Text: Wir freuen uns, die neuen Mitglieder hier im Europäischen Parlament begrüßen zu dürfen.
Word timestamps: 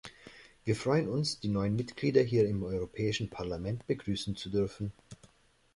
Wir 0.63 0.75
freuen 0.75 1.07
uns, 1.07 1.41
die 1.41 1.47
neuen 1.47 1.75
Mitglieder 1.75 2.23
hier 2.23 2.49
im 2.49 2.63
Europäischen 2.63 3.29
Parlament 3.29 3.85
begrüßen 3.85 4.35
zu 4.35 4.49
dürfen. 4.49 4.91